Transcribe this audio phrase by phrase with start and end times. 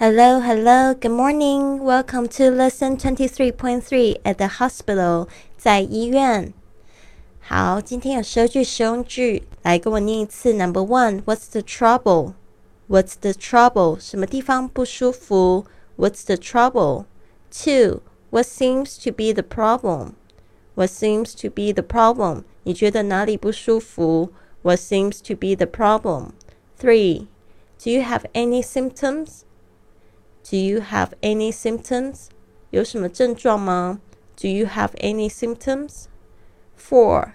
[0.00, 1.80] Hello, hello, good morning.
[1.82, 6.52] Welcome to lesson twenty three point three at the hospital，在医院。
[7.40, 10.52] 好，今天有十二句实用句，来跟我念一次。
[10.52, 12.34] Number one, What's the trouble?
[12.88, 13.98] What's the trouble?
[13.98, 15.64] 什么地方不舒服？
[15.96, 17.06] What's the trouble?
[17.50, 18.00] Two,
[18.30, 20.12] What seems to be the problem?
[20.74, 22.42] What seems to be the problem?
[22.64, 24.30] 你觉得哪里不舒服？
[24.62, 26.32] What seems to be the problem?
[26.78, 27.28] Three,
[27.82, 29.44] Do you have any symptoms?
[30.48, 32.28] Do you have any symptoms?
[32.70, 34.00] 有什么症状吗？
[34.36, 36.06] Do you have any symptoms?
[36.76, 37.34] Four.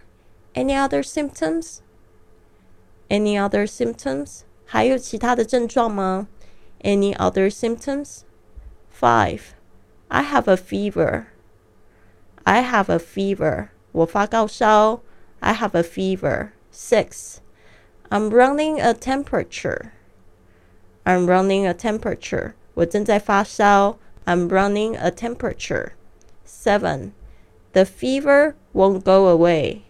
[0.53, 1.79] Any other symptoms?
[3.09, 4.41] Any other symptoms?
[4.65, 6.27] 还有其他的症状吗？
[6.81, 8.21] Any other symptoms?
[8.89, 9.53] Five.
[10.07, 11.25] I have a fever.
[12.43, 13.69] I have a fever.
[13.91, 15.01] 我发高烧。
[15.39, 16.51] I have a fever.
[16.71, 17.37] Six.
[18.09, 19.91] I'm running a temperature.
[21.03, 22.53] I'm running a temperature.
[22.75, 23.97] 我正在发烧。
[24.25, 25.93] I'm running a temperature.
[26.45, 27.13] Seven.
[27.73, 29.81] The fever won't go away.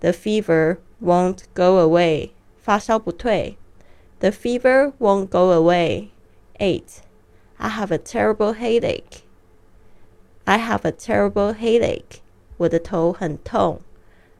[0.00, 2.30] The fever won't go away.
[2.58, 3.56] 发烧不退。
[4.20, 6.10] The fever won't go away.
[6.58, 7.02] Eight.
[7.56, 9.22] I have a terrible headache.
[10.44, 12.20] I have a terrible headache.
[12.58, 13.80] 我的头很痛。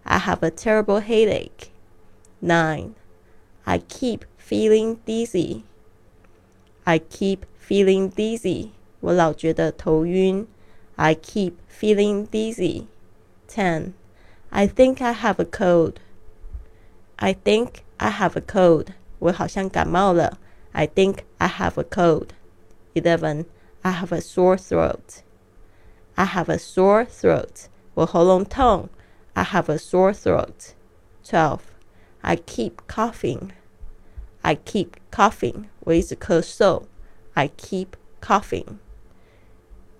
[0.03, 1.71] I have a terrible headache.
[2.41, 2.95] Nine.
[3.65, 5.63] I keep feeling dizzy.
[6.85, 8.71] I keep feeling dizzy.
[9.01, 10.47] 我老觉得头晕。
[10.97, 12.87] I keep feeling dizzy.
[13.49, 13.93] Ten.
[14.51, 15.95] I think I have a cold.
[17.17, 18.89] I think I have a cold.
[19.19, 20.39] 我好像感冒了。
[20.73, 22.29] I think I have a cold.
[22.95, 23.47] Eleven.
[23.83, 25.23] I have a sore throat.
[26.15, 27.67] I have a sore throat.
[27.95, 28.89] 我喉咙痛。
[29.35, 30.73] I have a sore throat.
[31.25, 31.61] Twelve.
[32.23, 33.51] I keep coughing.
[34.43, 35.67] I keep coughing.
[35.81, 36.85] 我一直咳嗽。
[37.34, 37.88] I keep
[38.22, 38.66] coughing.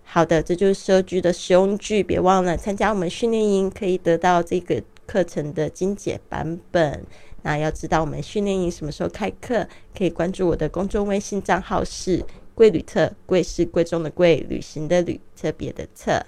[0.04, 7.06] 好的，这就是十二句的使用句，别忘了参加我们训练营，可以得到这个课程的精简版本。
[7.42, 9.68] 那要知道我们训练营什么时候开课，
[9.98, 12.24] 可以关注我的公众微信账号是
[12.54, 16.26] “贵旅特”，贵是贵重的贵，旅行的旅，特别的特。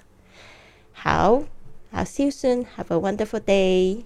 [0.92, 1.44] 好
[1.92, 2.66] ，I'll see you soon.
[2.76, 4.02] Have a wonderful day.